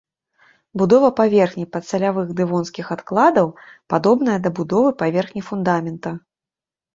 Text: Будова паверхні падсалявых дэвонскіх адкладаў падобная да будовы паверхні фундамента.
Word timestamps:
Будова 0.81 1.09
паверхні 1.19 1.65
падсалявых 1.75 2.31
дэвонскіх 2.39 2.85
адкладаў 2.95 3.47
падобная 3.95 4.39
да 4.47 4.53
будовы 4.61 4.89
паверхні 5.03 5.41
фундамента. 5.53 6.09